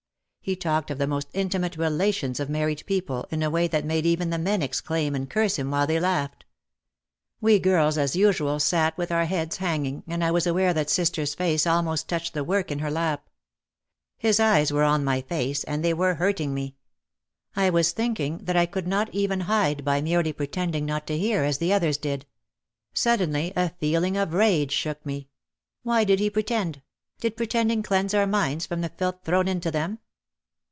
[0.43, 4.07] He talked of the most intimate relations of married people in a way that made
[4.07, 6.45] even the men exclaim and curse him while they laughed.
[7.39, 11.35] We girls as usual sat with our heads hanging, and I was aware that sister's
[11.35, 13.29] face almost touched the work in her lap.
[14.17, 16.75] His eyes were on my face and they were hurting me.
[17.55, 20.01] I was thinking that I could not even OUT OF THE SHADOW 275 hide by
[20.09, 22.25] merely pretending not to hear as the others did.
[22.95, 25.29] Suddenly a feeling of rage shook me.
[25.83, 26.81] "Why did we pretend?
[27.19, 29.99] Did pretending cleanse our minds from the filth thrown into them?"